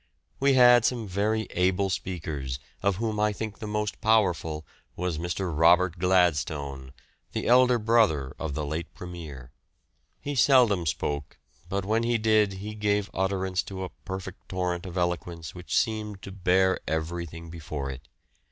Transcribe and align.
We 0.39 0.53
had 0.55 0.83
some 0.83 1.07
very 1.07 1.43
able 1.51 1.91
speakers, 1.91 2.57
of 2.81 2.95
whom 2.95 3.19
I 3.19 3.31
think 3.31 3.59
the 3.59 3.67
most 3.67 4.01
powerful 4.01 4.65
was 4.95 5.19
Mr. 5.19 5.55
Robertson 5.55 5.99
Gladstone, 6.01 6.91
the 7.33 7.45
elder 7.45 7.77
brother 7.77 8.33
of 8.39 8.55
the 8.55 8.65
late 8.65 8.91
Premier. 8.95 9.51
He 10.19 10.33
seldom 10.33 10.87
spoke, 10.87 11.37
but 11.69 11.85
when 11.85 12.01
he 12.01 12.17
did 12.17 12.53
he 12.53 12.73
gave 12.73 13.11
utterance 13.13 13.61
to 13.65 13.83
a 13.83 13.89
perfect 13.89 14.49
torrent 14.49 14.87
of 14.87 14.97
eloquence 14.97 15.53
which 15.53 15.77
seemed 15.77 16.23
to 16.23 16.31
bear 16.31 16.79
everything 16.87 17.51
before 17.51 17.91
it. 17.91 18.07